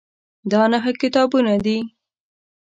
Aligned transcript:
دا 0.51 0.61
نهه 0.73 0.91
کتابونه 1.01 1.53
دي. 1.65 1.77